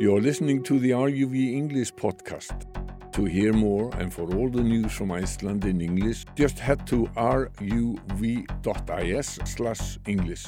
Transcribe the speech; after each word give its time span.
You're 0.00 0.22
listening 0.22 0.62
to 0.62 0.78
the 0.78 0.92
RUV 0.92 1.52
English 1.52 1.92
podcast. 1.92 2.64
To 3.12 3.26
hear 3.26 3.52
more 3.52 3.94
and 3.98 4.10
for 4.10 4.34
all 4.34 4.48
the 4.48 4.62
news 4.62 4.92
from 4.92 5.12
Iceland 5.12 5.66
in 5.66 5.82
English, 5.82 6.24
just 6.34 6.58
head 6.58 6.86
to 6.86 7.04
ruv.is 7.16 8.08
slash 9.44 9.98
English. 10.06 10.46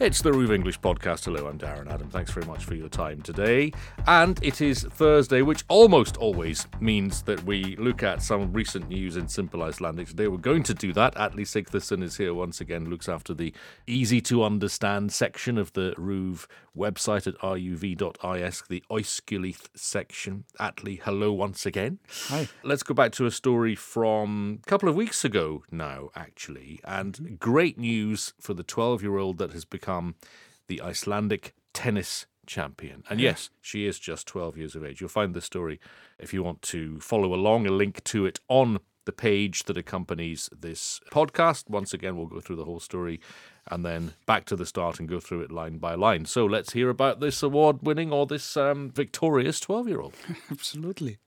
It's 0.00 0.22
the 0.22 0.32
Ruve 0.32 0.52
English 0.52 0.78
podcast. 0.78 1.24
Hello, 1.24 1.48
I'm 1.48 1.58
Darren 1.58 1.90
Adam. 1.90 2.08
Thanks 2.08 2.30
very 2.30 2.46
much 2.46 2.64
for 2.64 2.76
your 2.76 2.88
time 2.88 3.20
today. 3.20 3.72
And 4.06 4.38
it 4.44 4.60
is 4.60 4.84
Thursday, 4.84 5.42
which 5.42 5.64
almost 5.66 6.16
always 6.18 6.68
means 6.78 7.22
that 7.22 7.42
we 7.42 7.74
look 7.74 8.04
at 8.04 8.22
some 8.22 8.52
recent 8.52 8.88
news 8.88 9.16
in 9.16 9.26
simple 9.26 9.60
Icelandic. 9.60 10.06
Today 10.06 10.28
we're 10.28 10.36
going 10.36 10.62
to 10.62 10.74
do 10.74 10.92
that. 10.92 11.16
Atli 11.16 11.42
Sigtherson 11.42 12.04
is 12.04 12.16
here 12.16 12.32
once 12.32 12.60
again, 12.60 12.88
looks 12.88 13.08
after 13.08 13.34
the 13.34 13.52
easy 13.88 14.20
to 14.20 14.44
understand 14.44 15.10
section 15.10 15.58
of 15.58 15.72
the 15.72 15.94
Ruve 15.98 16.46
website 16.76 17.26
at 17.26 17.36
ruv.is, 17.40 18.62
the 18.68 18.84
Oiskilith 18.88 19.66
section. 19.74 20.44
Atli, 20.60 21.00
hello 21.02 21.32
once 21.32 21.66
again. 21.66 21.98
Hi. 22.28 22.46
Let's 22.62 22.84
go 22.84 22.94
back 22.94 23.10
to 23.12 23.26
a 23.26 23.32
story 23.32 23.74
from 23.74 24.60
a 24.62 24.66
couple 24.68 24.88
of 24.88 24.94
weeks 24.94 25.24
ago 25.24 25.64
now, 25.72 26.10
actually, 26.14 26.78
and 26.84 27.40
great 27.40 27.78
news 27.78 28.32
for 28.38 28.54
the 28.54 28.62
12 28.62 29.02
year 29.02 29.18
old 29.18 29.38
that 29.38 29.52
has 29.52 29.64
become 29.64 29.87
the 30.66 30.80
Icelandic 30.80 31.54
tennis 31.72 32.26
champion. 32.46 33.04
And 33.08 33.20
yes, 33.20 33.50
she 33.60 33.86
is 33.86 33.98
just 33.98 34.26
12 34.26 34.56
years 34.56 34.74
of 34.74 34.84
age. 34.84 35.00
You'll 35.00 35.08
find 35.10 35.34
the 35.34 35.40
story 35.40 35.78
if 36.18 36.32
you 36.32 36.42
want 36.42 36.62
to 36.62 36.98
follow 37.00 37.34
along, 37.34 37.66
a 37.66 37.70
link 37.70 38.02
to 38.04 38.26
it 38.26 38.40
on 38.48 38.78
the 39.04 39.12
page 39.12 39.64
that 39.64 39.76
accompanies 39.76 40.50
this 40.52 41.00
podcast. 41.10 41.70
Once 41.70 41.94
again, 41.94 42.16
we'll 42.16 42.26
go 42.26 42.40
through 42.40 42.56
the 42.56 42.64
whole 42.64 42.80
story 42.80 43.20
and 43.70 43.84
then 43.84 44.12
back 44.26 44.44
to 44.46 44.56
the 44.56 44.66
start 44.66 44.98
and 44.98 45.08
go 45.08 45.20
through 45.20 45.40
it 45.40 45.52
line 45.52 45.78
by 45.78 45.94
line. 45.94 46.26
So 46.26 46.44
let's 46.44 46.72
hear 46.72 46.90
about 46.90 47.20
this 47.20 47.42
award 47.42 47.78
winning 47.82 48.12
or 48.12 48.26
this 48.26 48.56
um, 48.56 48.90
victorious 48.90 49.60
12 49.60 49.88
year 49.88 50.00
old. 50.00 50.14
Absolutely. 50.50 51.18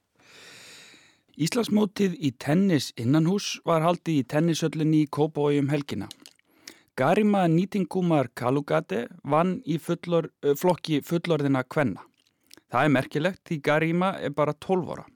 Íslandsmótið 1.38 2.18
í 2.20 2.30
tennis 2.38 2.90
innanhús 3.00 3.56
var 3.64 3.80
haldið 3.80 4.18
í 4.20 4.24
tennishöllinni 4.28 5.06
í 5.06 5.58
um 5.58 5.70
helgina. 5.72 6.08
Garima 6.94 7.46
Nýtingumar 7.48 8.28
Kalugate 8.36 9.06
vann 9.24 9.62
í 9.64 9.78
fullor, 9.80 10.26
flokki 10.60 10.98
fullorðina 11.00 11.62
kvenna. 11.64 12.02
Það 12.68 12.84
er 12.84 12.92
merkilegt 12.92 13.40
því 13.48 13.56
Garima 13.64 14.10
er 14.20 14.34
bara 14.36 14.52
12 14.52 14.90
ára. 14.92 15.06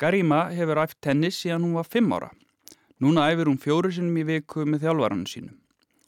Garima 0.00 0.38
hefur 0.48 0.80
æft 0.80 0.96
tennis 1.04 1.42
síðan 1.42 1.66
hún 1.66 1.74
var 1.76 1.90
5 1.92 2.14
ára. 2.16 2.30
Núna 3.04 3.26
æfir 3.28 3.50
hún 3.50 3.60
fjóru 3.60 3.92
sinum 3.92 4.16
í 4.16 4.24
viku 4.30 4.64
með 4.64 4.86
þjálfvarannu 4.86 5.28
sínum. 5.28 5.58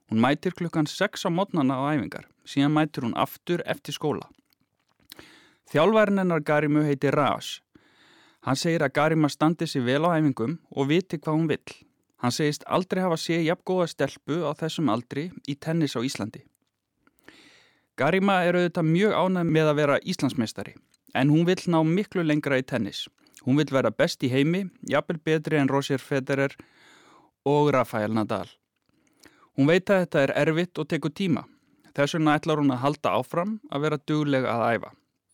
Hún 0.09 0.25
mætir 0.25 0.57
klukkan 0.57 0.89
6 0.89 1.29
á 1.29 1.31
mótnana 1.31 1.77
á 1.77 1.93
æfingar, 1.93 2.25
síðan 2.49 2.73
mætir 2.73 3.05
hún 3.05 3.13
aftur 3.21 3.61
eftir 3.69 3.93
skóla. 3.93 4.33
Þjálfærin 5.69 6.25
hennar 6.25 6.41
Garimu 6.41 6.87
heiti 6.89 7.13
Raj. 7.13 7.61
Hann 8.49 8.57
segir 8.57 8.81
að 8.81 8.97
Garima 8.97 9.29
standi 9.29 9.69
sér 9.69 9.85
vel 9.85 10.09
á 10.09 10.17
æfingum 10.17 10.57
og 10.73 10.89
viti 10.89 11.21
hvað 11.21 11.37
hún 11.37 11.49
vill. 11.53 11.81
Hann 12.21 12.35
segist 12.37 12.67
aldrei 12.69 13.03
hafa 13.03 13.17
séð 13.17 13.47
jafn 13.47 13.65
góða 13.65 13.87
stelpu 13.89 14.43
á 14.45 14.53
þessum 14.57 14.91
aldri 14.93 15.31
í 15.49 15.57
tennis 15.57 15.97
á 15.97 16.05
Íslandi. 16.05 16.43
Garima 17.97 18.43
er 18.45 18.57
auðvitað 18.57 18.89
mjög 18.89 19.17
ánæg 19.17 19.49
með 19.57 19.71
að 19.71 19.79
vera 19.81 19.97
Íslandsmeistari, 20.13 20.75
en 21.15 21.33
hún 21.33 21.47
vill 21.49 21.65
ná 21.69 21.81
miklu 21.85 22.25
lengra 22.25 22.61
í 22.61 22.65
tennis. 22.65 23.09
Hún 23.45 23.57
vill 23.57 23.73
vera 23.73 23.91
best 23.91 24.25
í 24.25 24.29
heimi, 24.33 24.67
jafnvel 24.89 25.21
betri 25.25 25.57
en 25.57 25.69
Roger 25.69 26.01
Federer 26.01 26.57
og 27.49 27.73
Rafael 27.73 28.13
Nadal. 28.13 28.49
Hún 29.57 29.69
veit 29.69 29.89
að 29.89 30.05
þetta 30.05 30.23
er 30.23 30.35
erfitt 30.45 30.79
og 30.81 30.89
tekur 30.89 31.13
tíma. 31.13 31.47
Þess 31.97 32.17
vegna 32.17 32.37
ætlar 32.39 32.61
hún 32.61 32.73
að 32.73 32.83
halda 32.85 33.15
áfram 33.17 33.59
að 33.73 33.87
vera 33.87 34.01
duglega 34.07 34.55
að 34.55 34.67
æfa. 34.77 34.91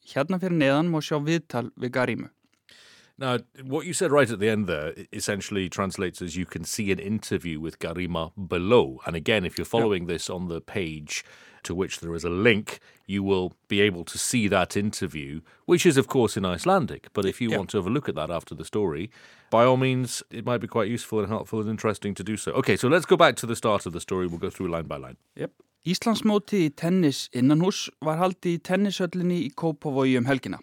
Hérna 0.07 0.39
fyrir 0.43 0.59
neðan 0.59 0.91
má 0.91 1.01
sjá 1.03 1.19
viðtal 1.19 1.69
við 1.75 1.93
Garimu. 1.99 2.31
Now, 3.19 3.39
what 3.65 3.87
you 3.87 3.95
said 3.95 4.13
right 4.13 4.31
at 4.31 4.41
the 4.41 4.49
end 4.51 4.67
there 4.67 4.93
essentially 5.11 5.71
translates 5.71 6.21
as 6.21 6.37
you 6.37 6.45
can 6.45 6.65
see 6.65 6.93
an 6.93 6.99
interview 6.99 7.59
with 7.61 7.79
Garima 7.79 8.31
below. 8.49 9.01
And 9.07 9.17
again, 9.17 9.47
if 9.47 9.57
you're 9.57 9.65
following 9.65 10.07
this 10.07 10.29
on 10.29 10.49
the 10.49 10.61
page 10.61 11.25
to 11.63 11.75
which 11.75 12.01
there 12.01 12.15
is 12.15 12.25
a 12.25 12.31
link, 12.31 12.79
you 13.07 13.23
will 13.23 13.55
be 13.69 13.81
able 13.81 14.05
to 14.05 14.19
see 14.19 14.49
that 14.49 14.77
interview, 14.77 15.41
which 15.65 15.87
is, 15.87 15.97
of 15.97 16.09
course, 16.09 16.37
in 16.37 16.45
Icelandic. 16.45 17.09
But 17.15 17.25
if 17.25 17.41
you 17.41 17.51
Yeah. 17.51 17.57
want 17.57 17.71
to 17.71 17.79
have 17.79 17.87
a 17.87 17.91
look 17.91 18.09
at 18.09 18.15
that 18.17 18.31
after 18.31 18.55
the 18.55 18.65
story, 18.65 19.11
by 19.51 19.65
all 19.65 19.79
means, 19.79 20.23
it 20.31 20.45
might 20.45 20.61
be 20.61 20.69
quite 20.69 20.89
useful 20.89 21.21
and 21.21 21.29
helpful 21.29 21.61
and 21.61 21.71
interesting 21.71 22.15
to 22.15 22.23
do 22.23 22.37
so. 22.37 22.53
Okay, 22.53 22.77
so 22.77 22.87
let's 22.87 23.07
go 23.07 23.17
back 23.17 23.35
to 23.37 23.47
the 23.47 23.57
start 23.57 23.87
of 23.87 23.93
the 23.95 24.01
story. 24.01 24.27
We'll 24.27 24.39
go 24.39 24.51
through 24.51 24.69
line 24.69 24.87
by 24.87 24.99
line. 24.99 25.17
Yep. 25.37 25.53
Íslandsmóti 25.87 26.69
í 26.69 26.75
tennis 26.75 27.31
innanhús 27.33 27.89
var 28.03 28.19
haldið 28.19 28.59
í 28.59 28.61
tennishöllinni 28.61 29.49
í 29.49 29.55
Kópavogi 29.55 30.19
um 30.19 30.27
helgina. 30.27 30.59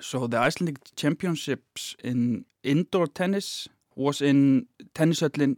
So 0.00 0.26
the 0.26 0.38
Icelandic 0.38 0.78
Championships 0.96 1.96
in 2.04 2.44
indoor 2.62 3.06
tennis 3.06 3.68
was 3.96 4.20
in 4.20 4.66
tennishöllin 4.94 5.56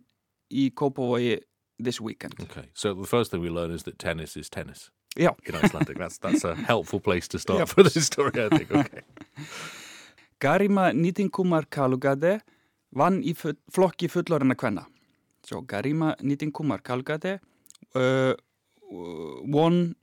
í 0.52 0.70
Kópavogi 0.70 1.40
this 1.78 2.00
weekend. 2.00 2.34
Okay, 2.40 2.68
so 2.74 2.94
the 2.94 3.06
first 3.06 3.30
thing 3.30 3.40
we 3.40 3.48
learn 3.50 3.70
is 3.72 3.82
that 3.84 3.98
tennis 3.98 4.36
is 4.36 4.48
tennis 4.48 4.90
Já, 5.16 5.34
in 5.46 5.54
Icelandic. 5.54 5.98
that's 5.98 6.18
that's 6.18 6.44
a 6.44 6.54
helpful 6.68 7.00
place 7.00 7.26
to 7.28 7.38
start 7.38 7.58
Yep. 7.60 7.68
for 7.68 7.82
this 7.82 8.06
story, 8.06 8.30
I 8.44 8.48
think. 8.48 8.70
Okay. 8.70 9.00
Garima 10.40 10.92
Nýtingumar 10.92 11.64
Kalugade 11.70 12.40
vann 12.94 13.22
í 13.22 13.34
flokki 13.34 14.08
fullorina 14.08 14.54
kvenna. 14.54 14.86
So 15.44 15.62
Garima 15.62 16.14
Nýtingumar 16.22 16.80
Kalugade 16.82 17.40
uh, 17.94 18.34
won 18.90 19.96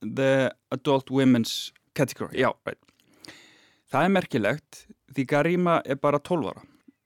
the 0.00 0.54
adult 0.70 1.10
women's 1.10 1.72
category. 1.94 2.38
Já, 2.38 2.54
right. 2.66 2.78
Það 3.92 4.04
er 4.04 4.12
merkilegt 4.16 4.84
því 5.12 5.24
Garima 5.28 5.80
er 5.84 5.98
bara 6.00 6.18
12 6.18 6.48
ára. 6.52 6.62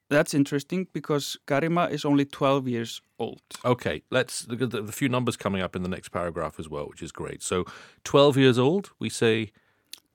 That's 0.08 0.34
interesting 0.34 0.86
because 0.92 1.36
Garima 1.48 1.90
is 1.90 2.04
only 2.04 2.24
12 2.24 2.68
years 2.68 3.00
old. 3.18 3.42
Okay, 3.64 4.02
let's 4.10 4.46
look 4.46 4.62
at 4.62 4.70
the, 4.70 4.82
the 4.82 4.92
few 4.92 5.08
numbers 5.08 5.36
coming 5.36 5.60
up 5.60 5.74
in 5.74 5.82
the 5.82 5.88
next 5.88 6.10
paragraph 6.10 6.60
as 6.60 6.68
well, 6.68 6.86
which 6.88 7.02
is 7.02 7.10
great. 7.10 7.42
So, 7.42 7.64
12 8.04 8.36
years 8.36 8.58
old, 8.58 8.90
we 9.00 9.08
say 9.08 9.50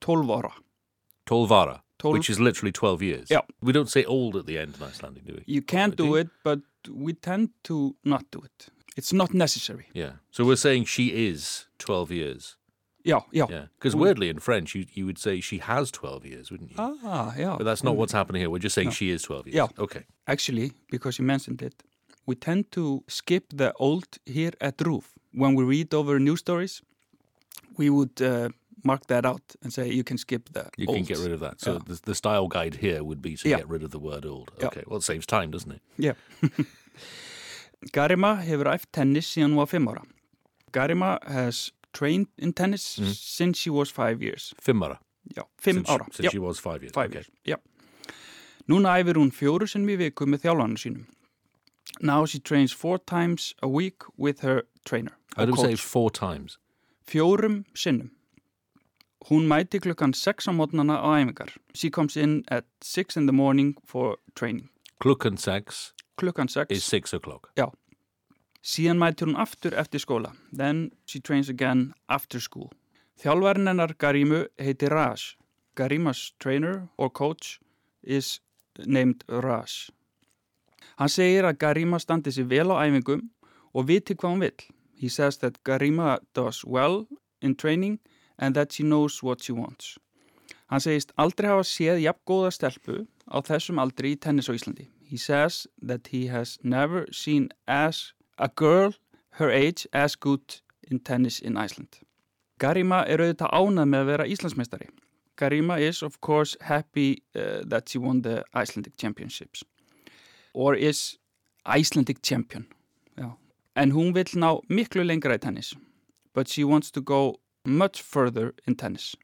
12 0.00 0.26
ára. 0.28 0.52
tolvara, 1.26 1.80
Tol- 1.98 2.12
which 2.12 2.30
is 2.30 2.40
literally 2.40 2.72
12 2.72 3.02
years. 3.02 3.30
Yeah. 3.30 3.40
We 3.60 3.72
don't 3.72 3.90
say 3.90 4.04
old 4.04 4.36
at 4.36 4.46
the 4.46 4.58
end 4.58 4.76
in 4.76 4.82
Icelandic, 4.82 5.24
do 5.26 5.34
we? 5.34 5.44
You 5.46 5.62
can 5.62 5.90
do 5.90 6.14
it, 6.16 6.28
but 6.42 6.60
we 6.90 7.12
tend 7.12 7.50
to 7.64 7.96
not 8.04 8.24
do 8.30 8.40
it. 8.40 8.68
It's 8.96 9.12
not 9.12 9.32
necessary. 9.32 9.86
Yeah. 9.92 10.12
So 10.30 10.44
we're 10.44 10.56
saying 10.56 10.84
she 10.86 11.28
is 11.28 11.66
12 11.78 12.10
years. 12.10 12.56
Já, 13.04 13.20
já. 13.32 13.48
Yeah. 13.50 13.66
Because 13.78 13.96
weirdly 13.96 14.28
in 14.28 14.38
French, 14.38 14.74
you, 14.76 14.84
you 14.94 15.04
would 15.06 15.18
say 15.18 15.40
she 15.40 15.58
has 15.58 15.90
12 15.90 16.24
years, 16.24 16.50
wouldn't 16.50 16.70
you? 16.70 16.76
Ah, 16.78 17.34
yeah. 17.36 17.56
But 17.58 17.64
that's 17.64 17.82
not 17.82 17.96
what's 17.96 18.12
happening 18.12 18.40
here. 18.42 18.50
We're 18.50 18.58
just 18.62 18.74
saying 18.74 18.88
No. 18.88 18.92
she 18.94 19.10
is 19.10 19.22
12 19.22 19.46
years. 19.48 19.56
Yeah. 19.56 19.68
Okay. 19.84 20.04
Actually, 20.28 20.72
because 20.90 21.18
you 21.18 21.24
mentioned 21.26 21.62
it, 21.62 21.82
we 22.26 22.36
tend 22.36 22.70
to 22.72 23.02
skip 23.08 23.44
the 23.56 23.72
old 23.80 24.06
here 24.24 24.52
at 24.60 24.80
roof. 24.86 25.12
When 25.32 25.54
we 25.56 25.64
read 25.64 25.92
over 25.94 26.20
news 26.20 26.38
stories, 26.40 26.80
we 27.76 27.90
would 27.90 28.22
uh, 28.22 28.50
mark 28.84 29.06
that 29.08 29.24
out 29.26 29.42
and 29.62 29.72
say 29.72 29.90
you 29.90 30.04
can 30.04 30.16
skip 30.18 30.50
the 30.52 30.66
You 30.76 30.86
old. 30.86 30.96
can 30.96 31.04
get 31.04 31.18
rid 31.18 31.32
of 31.32 31.40
that. 31.40 31.60
So 31.60 31.72
Yeah. 31.72 31.78
the, 31.86 32.00
the 32.04 32.14
style 32.14 32.46
guide 32.46 32.76
here 32.76 33.02
would 33.02 33.20
be 33.20 33.34
to 33.36 33.48
Yeah. 33.48 33.56
get 33.58 33.68
rid 33.68 33.82
of 33.82 33.90
the 33.90 33.98
word 33.98 34.24
old. 34.24 34.52
Yeah. 34.60 34.66
Okay. 34.68 34.82
Well, 34.86 34.98
it 34.98 35.02
saves 35.04 35.26
time, 35.26 35.50
doesn't 35.50 35.72
it? 35.72 35.80
Yeah. 35.98 36.14
Garima 37.92 38.36
hefur 38.46 38.68
æft 38.72 38.92
tennis 38.92 39.26
síðan 39.34 39.50
hún 39.50 39.56
var 39.56 39.66
fimm 39.66 39.88
ára. 39.90 40.04
Garima 40.72 41.18
has 41.26 41.72
trained 41.92 42.26
in 42.38 42.52
tennis 42.52 42.98
Mhm. 42.98 43.14
since 43.14 43.58
she 43.58 43.70
was 43.70 43.90
five 43.90 44.22
years. 44.22 44.54
Fimmara. 44.60 44.98
Já, 45.34 45.42
fimm 45.58 45.74
since, 45.84 45.88
ára. 45.90 46.04
Since 46.12 46.26
Já, 46.26 46.30
she 46.32 46.38
was 46.38 46.58
five 46.58 46.82
years. 46.82 46.92
five 46.94 47.10
okay. 47.10 47.18
years. 47.20 47.30
Já. 47.44 47.56
Núna 48.68 48.96
æfir 49.00 49.14
hún 49.16 49.30
fjóru 49.32 49.66
sinnum 49.68 49.88
í 49.90 49.96
viku 49.98 50.26
með 50.26 50.42
þjálfanum 50.42 50.76
sínum. 50.78 51.06
Now 52.00 52.24
she 52.26 52.38
trains 52.40 52.72
four 52.72 52.98
times 52.98 53.54
a 53.62 53.68
week 53.68 54.02
with 54.16 54.40
her 54.40 54.62
trainer. 54.84 55.12
I 55.36 55.42
or 55.42 55.46
would 55.46 55.58
say 55.60 55.76
four 55.76 56.10
times. 56.10 56.58
fjórum 57.06 57.64
sinnum. 57.74 58.10
Hún 59.30 59.46
mæti 59.46 59.78
klukkan 59.80 60.12
6 60.14 60.46
á 60.48 60.52
mótnana 60.52 60.98
á 61.00 61.22
æfingar. 61.22 61.50
She 61.74 61.90
comes 61.90 62.16
in 62.16 62.42
at 62.48 62.64
6 62.80 63.16
in 63.16 63.26
the 63.26 63.32
morning 63.32 63.76
for 63.84 64.16
training. 64.34 64.68
Klukkan 65.00 65.38
sex 65.38 65.92
Klukkan 66.16 66.48
6. 66.50 66.70
is 66.76 66.84
six 66.84 67.12
o'clock. 67.12 67.50
Síðan 68.62 69.00
mætir 69.02 69.26
hún 69.26 69.36
aftur 69.36 69.74
eftir 69.74 70.00
skóla. 70.00 70.32
Then 70.52 70.90
she 71.04 71.20
trains 71.20 71.48
again 71.48 71.92
after 72.08 72.40
school. 72.40 72.70
Þjálfærin 73.18 73.66
hennar 73.66 73.94
Garimu 73.98 74.46
heiti 74.58 74.88
Raj. 74.88 75.36
Garimas 75.74 76.32
trainer 76.38 76.88
or 76.96 77.10
coach 77.10 77.58
is 78.02 78.40
named 78.86 79.24
Raj. 79.28 79.90
Hann 80.98 81.10
segir 81.10 81.46
að 81.48 81.58
Garima 81.58 81.98
standi 81.98 82.32
sér 82.34 82.48
vel 82.50 82.70
á 82.70 82.84
æfingum 82.84 83.28
og 83.74 83.88
viti 83.88 84.14
hvað 84.14 84.34
hún 84.34 84.44
vill. 84.44 84.64
He 84.94 85.08
says 85.08 85.38
that 85.38 85.62
Garima 85.64 86.18
does 86.34 86.64
well 86.64 87.06
in 87.40 87.54
training 87.56 87.98
and 88.38 88.54
that 88.54 88.72
she 88.72 88.82
knows 88.82 89.22
what 89.22 89.42
she 89.42 89.52
wants. 89.52 89.98
Hann 90.70 90.80
segist 90.80 91.12
aldrei 91.18 91.50
hafa 91.50 91.66
séð 91.66 92.02
jafn 92.04 92.22
góða 92.28 92.52
stelpu 92.54 93.06
á 93.28 93.38
þessum 93.42 93.80
aldri 93.82 94.14
í 94.14 94.20
tennis 94.20 94.48
á 94.48 94.54
Íslandi. 94.54 94.88
He 95.02 95.16
says 95.16 95.66
that 95.82 96.08
he 96.12 96.28
has 96.28 96.58
never 96.62 97.06
seen 97.12 97.50
as 97.66 98.12
a 98.38 98.48
girl 98.48 98.94
her 99.38 99.50
age 99.50 99.86
as 99.92 100.14
good 100.16 100.60
in 100.90 101.00
tennis 101.00 101.40
in 101.40 101.56
Iceland. 101.56 102.00
Garima 102.58 103.04
er 103.08 103.18
auðvitað 103.18 103.52
ánað 103.52 103.88
með 103.88 104.00
að 104.00 104.10
vera 104.12 104.26
Íslandsmeistari. 104.26 104.88
Karima 105.36 105.80
is 105.80 106.02
of 106.02 106.20
course 106.20 106.56
happy 106.60 107.22
uh, 107.34 107.62
that 107.66 107.88
she 107.88 107.98
won 107.98 108.22
the 108.22 108.44
Icelandic 108.54 108.96
Championships 108.96 109.64
or 110.54 110.74
is 110.74 111.18
Icelandic 111.64 112.22
champion 112.22 112.66
Já. 113.16 113.36
en 113.76 113.92
hún 113.92 114.14
vil 114.14 114.34
ná 114.34 114.60
miklu 114.68 115.04
lengra 115.04 115.38
í 115.38 115.40
tennis 115.40 115.74
but 116.34 116.48
she 116.48 116.64
wants 116.64 116.90
to 116.90 117.00
go 117.00 117.40
much 117.64 118.02
further 118.02 118.52
in 118.66 118.74
tennis 118.74 119.14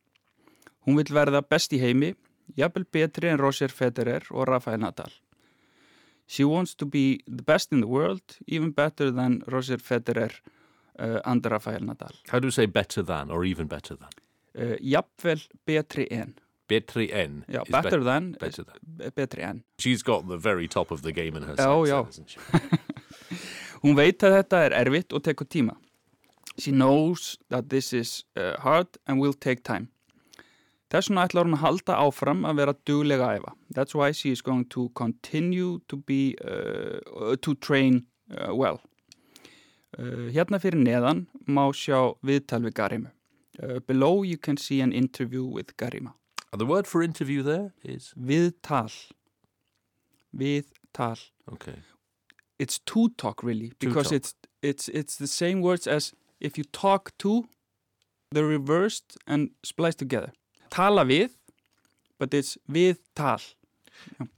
hún 0.87 0.97
vil 0.97 1.15
verða 1.15 1.43
best 1.43 1.73
í 1.73 1.81
heimi 1.83 2.15
jafnvel 2.57 2.87
betri 2.93 3.29
en 3.29 3.41
Roger 3.43 3.69
Federer 3.69 4.23
og 4.31 4.49
Rafael 4.49 4.81
Nadal 4.81 5.13
she 6.31 6.45
wants 6.45 6.75
to 6.77 6.87
be 6.87 7.05
the 7.27 7.43
best 7.43 7.73
in 7.73 7.81
the 7.81 7.87
world 7.89 8.23
even 8.47 8.71
better 8.71 9.11
than 9.11 9.43
Roger 9.47 9.79
Federer 9.79 10.31
uh, 10.99 11.21
and 11.25 11.45
Rafael 11.47 11.81
Nadal 11.81 12.13
How 12.31 12.39
do 12.39 12.47
you 12.49 12.53
say 12.53 12.67
better 12.67 13.03
than 13.03 13.31
or 13.31 13.45
even 13.45 13.67
better 13.67 13.97
than? 13.97 14.13
uh, 14.59 14.77
jafnvel 14.95 15.41
betri 15.67 16.07
en 16.11 16.35
Betri 16.69 17.07
en. 17.13 17.45
Já, 17.49 17.63
better 17.71 17.99
bet- 18.01 18.05
than, 18.05 18.33
better 18.41 18.63
than. 18.65 19.11
betri 19.17 19.43
en. 19.43 19.63
She's 19.79 20.03
got 20.03 20.29
the 20.29 20.37
very 20.37 20.69
top 20.69 20.91
of 20.91 21.01
the 21.01 21.13
game 21.13 21.35
in 21.39 21.43
her 21.45 21.55
Já, 21.57 21.65
sights, 21.65 21.91
já. 21.91 22.05
hasn't 22.05 22.29
she? 22.31 22.39
Hún 23.83 23.95
veit 23.97 24.21
að 24.27 24.35
þetta 24.43 24.61
er 24.67 24.75
erfitt 24.83 25.15
og 25.17 25.23
tekur 25.25 25.49
tíma. 25.49 25.77
She 26.59 26.73
knows 26.73 27.39
that 27.49 27.71
this 27.71 27.93
is 27.95 28.25
uh, 28.37 28.59
hard 28.61 28.99
and 29.07 29.19
will 29.19 29.33
take 29.33 29.63
time. 29.65 29.89
Þess 30.89 31.11
vegna 31.11 31.25
ætlar 31.29 31.49
hún 31.49 31.57
að 31.59 31.65
halda 31.65 31.97
áfram 32.01 32.47
að 32.49 32.61
vera 32.63 32.75
duglega 32.89 33.27
að 33.29 33.41
æfa. 33.41 33.53
That's 33.77 33.95
why 33.95 34.13
she 34.13 34.33
is 34.33 34.43
going 34.43 34.65
to 34.75 34.89
continue 34.97 35.81
to 35.89 35.97
be, 35.97 36.37
uh, 36.45 37.37
to 37.37 37.55
train 37.55 38.07
uh, 38.33 38.55
well. 38.55 38.81
Uh, 39.99 40.31
hérna 40.33 40.61
fyrir 40.63 40.81
neðan 40.81 41.27
má 41.47 41.67
sjá 41.77 42.15
viðtal 42.25 42.65
við 42.65 42.75
Garima. 42.81 43.13
Uh, 43.61 43.81
below 43.81 44.23
you 44.23 44.39
can 44.39 44.57
see 44.57 44.81
an 44.81 44.93
interview 44.93 45.45
with 45.45 45.77
Garima. 45.77 46.15
And 46.53 46.61
the 46.61 46.67
word 46.67 46.87
for 46.87 47.03
interview 47.03 47.43
there 47.43 47.75
is? 47.85 48.15
Viðtal. 48.17 48.93
Viðtal. 50.33 51.21
Okay. 51.53 51.83
it's 52.59 52.79
to 52.81 53.09
talk 53.11 53.43
really 53.43 53.73
because 53.79 54.09
talk. 54.09 54.15
it's 54.15 54.35
it's 54.63 54.89
it's 54.89 55.17
the 55.17 55.27
same 55.27 55.61
words 55.61 55.87
as 55.87 56.13
if 56.41 56.59
you 56.59 56.65
talk 56.65 57.17
to 57.19 57.49
they're 58.33 58.45
reversed 58.45 59.17
and 59.27 59.51
spliced 59.65 59.99
together 59.99 60.33
tala 60.71 61.05
við 61.05 61.31
but 62.19 62.35
it's 62.35 62.59
við 62.69 62.97
tal 63.15 63.41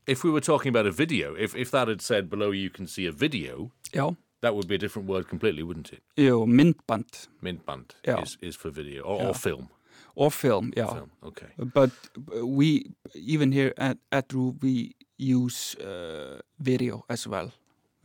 If 0.06 0.24
we 0.24 0.30
were 0.30 0.40
talking 0.40 0.70
about 0.70 0.86
a 0.86 0.90
video, 0.90 1.34
if, 1.36 1.54
if 1.54 1.70
that 1.70 1.86
had 1.88 2.00
said 2.00 2.30
below 2.30 2.50
you 2.50 2.70
can 2.70 2.86
see 2.86 3.06
a 3.06 3.12
video, 3.12 3.70
já, 3.92 4.16
that 4.40 4.54
would 4.54 4.66
be 4.66 4.74
a 4.74 4.78
different 4.78 5.06
word 5.08 5.28
completely, 5.28 5.62
wouldn't 5.62 5.92
it? 5.92 6.02
jú, 6.16 6.46
myndband 6.46 7.28
Mintband 7.42 7.94
Yeah. 8.06 8.22
is, 8.22 8.38
is 8.40 8.56
for 8.56 8.70
video 8.70 9.02
or, 9.04 9.18
Yeah. 9.20 9.28
or 9.28 9.34
film. 9.34 9.68
or 10.16 10.30
film, 10.30 10.72
já 10.76 10.86
Film, 10.92 11.10
okay. 11.22 11.48
but 11.58 11.90
uh, 12.34 12.46
we 12.46 12.90
even 13.14 13.52
here 13.52 13.72
at, 13.76 13.98
at 14.10 14.32
RU 14.32 14.56
we 14.62 14.94
use 15.18 15.76
uh, 15.80 16.40
video 16.58 17.04
as 17.08 17.26
well 17.28 17.52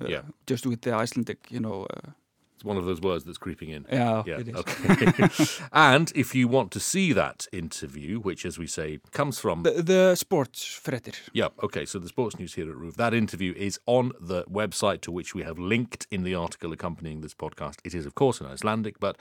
uh, 0.01 0.07
Yeah. 0.07 0.23
just 0.45 0.65
with 0.65 0.81
the 0.81 0.91
Icelandic 0.93 1.49
you 1.51 1.59
know 1.61 1.83
uh, 1.89 2.09
It's 2.09 2.24
one 2.65 2.77
of 2.77 2.85
those 2.85 2.99
words 3.01 3.23
that's 3.23 3.37
creeping 3.37 3.69
in. 3.69 3.85
yeah, 3.91 4.23
Yeah, 4.25 4.39
it 4.39 4.47
is. 4.49 4.55
okay. 4.55 5.29
and 5.71 6.11
if 6.15 6.33
you 6.35 6.47
want 6.47 6.71
to 6.71 6.79
see 6.79 7.13
that 7.13 7.47
interview, 7.51 8.19
which, 8.19 8.45
as 8.45 8.57
we 8.57 8.67
say, 8.67 8.99
comes 9.11 9.39
from 9.39 9.63
the, 9.63 9.81
the 9.83 10.15
sports 10.15 10.63
frettir 10.65 11.15
Yeah, 11.33 11.49
okay, 11.63 11.85
so 11.85 11.99
the 11.99 12.07
sports 12.07 12.37
news 12.39 12.55
here 12.55 12.69
at 12.69 12.75
Roof. 12.75 12.97
That 12.97 13.13
interview 13.13 13.53
is 13.55 13.79
on 13.85 14.11
the 14.19 14.43
website 14.45 15.01
to 15.01 15.11
which 15.11 15.33
we 15.35 15.43
have 15.43 15.57
linked 15.59 16.07
in 16.11 16.23
the 16.23 16.35
article 16.35 16.71
accompanying 16.73 17.21
this 17.21 17.33
podcast. 17.33 17.75
It 17.83 17.93
is, 17.93 18.05
of 18.05 18.15
course, 18.15 18.41
in 18.41 18.47
Icelandic, 18.47 18.99
but 18.99 19.17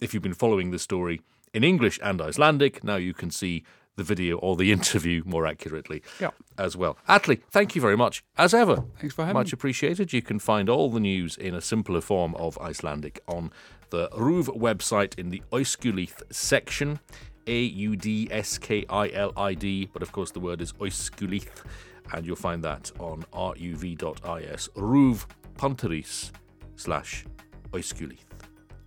if 0.00 0.12
you've 0.12 0.22
been 0.22 0.34
following 0.34 0.70
the 0.70 0.78
story 0.78 1.20
in 1.54 1.64
English 1.64 1.98
and 2.02 2.20
Icelandic, 2.20 2.84
now 2.84 2.96
you 2.96 3.14
can 3.14 3.30
see 3.30 3.64
the 3.98 4.02
video 4.04 4.38
or 4.38 4.56
the 4.56 4.72
interview 4.78 5.22
more 5.26 5.46
accurately 5.46 6.02
Yeah. 6.18 6.30
as 6.56 6.74
well. 6.76 6.96
Atli, 7.06 7.40
thank 7.50 7.74
you 7.74 7.82
very 7.82 7.96
much, 7.96 8.24
as 8.38 8.54
ever. 8.54 8.84
Thanks 9.00 9.14
for 9.14 9.22
having 9.26 9.34
Much 9.34 9.52
me. 9.52 9.56
appreciated. 9.58 10.12
You 10.14 10.22
can 10.22 10.38
find 10.38 10.70
all 10.70 10.90
the 10.90 11.00
news 11.00 11.36
in 11.36 11.54
a 11.54 11.60
simpler 11.60 12.00
form 12.00 12.34
of 12.36 12.56
Icelandic 12.58 13.20
on 13.28 13.50
the 13.90 14.08
Ruv 14.10 14.46
website 14.56 15.18
in 15.18 15.28
the 15.30 15.42
Oiskilith 15.52 16.22
section. 16.32 17.00
A 17.46 17.60
U 17.62 17.96
D 17.96 18.28
S 18.30 18.58
K 18.58 18.84
I 18.90 19.08
L 19.08 19.32
I 19.34 19.54
D, 19.54 19.88
but 19.94 20.02
of 20.02 20.12
course 20.12 20.30
the 20.30 20.40
word 20.40 20.60
is 20.60 20.74
Oiskilith, 20.74 21.64
and 22.12 22.26
you'll 22.26 22.36
find 22.36 22.62
that 22.62 22.92
on 22.98 23.24
ruv.is. 23.32 24.68
Ruv 24.76 25.26
Punteris 25.56 26.30
slash 26.76 27.24
Oiskilith. 27.72 28.27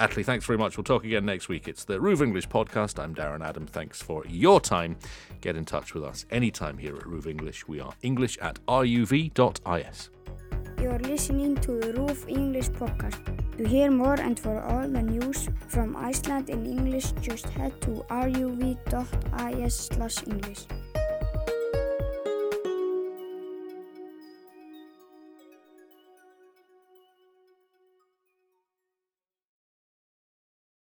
Atli, 0.01 0.23
thanks 0.23 0.45
very 0.45 0.57
much. 0.57 0.77
We'll 0.77 0.83
talk 0.83 1.05
again 1.05 1.25
next 1.25 1.47
week. 1.47 1.67
It's 1.67 1.83
the 1.83 1.99
Ruv 1.99 2.23
English 2.23 2.49
podcast. 2.49 2.97
I'm 2.97 3.13
Darren 3.13 3.45
Adam. 3.45 3.67
Thanks 3.67 4.01
for 4.01 4.25
your 4.25 4.59
time. 4.59 4.97
Get 5.41 5.55
in 5.55 5.63
touch 5.63 5.93
with 5.93 6.03
us 6.03 6.25
anytime 6.31 6.79
here 6.79 6.97
at 6.97 7.03
Ruv 7.03 7.27
English. 7.27 7.67
We 7.67 7.81
are 7.81 7.93
English 8.01 8.39
at 8.39 8.57
ruv.is. 8.65 10.09
You're 10.81 10.97
listening 10.97 11.55
to 11.57 11.79
the 11.79 11.93
Roof 11.93 12.27
English 12.27 12.69
podcast. 12.69 13.19
To 13.59 13.67
hear 13.67 13.91
more 13.91 14.19
and 14.19 14.39
for 14.39 14.59
all 14.63 14.89
the 14.89 15.03
news 15.03 15.47
from 15.67 15.95
Iceland 15.95 16.49
in 16.49 16.65
English, 16.65 17.11
just 17.21 17.45
head 17.49 17.79
to 17.81 18.03
ruv.is/english. 18.09 20.65